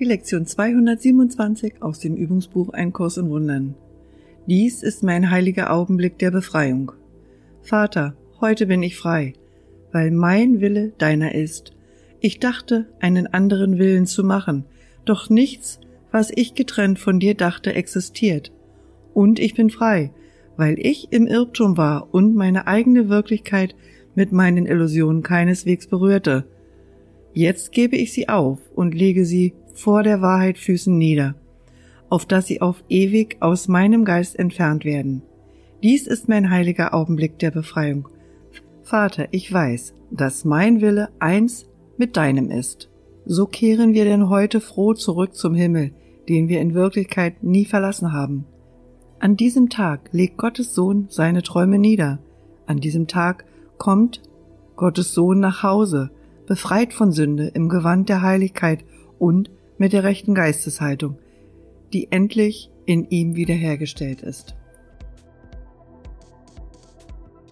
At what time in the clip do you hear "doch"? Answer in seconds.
15.04-15.30